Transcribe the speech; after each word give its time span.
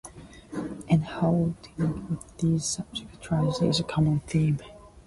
In 0.87 1.03
holding 1.03 2.09
with 2.09 2.37
these 2.39 2.65
subjects, 2.65 3.19
tragedy 3.21 3.67
is 3.67 3.79
a 3.79 3.83
common 3.83 4.21
theme. 4.21 4.57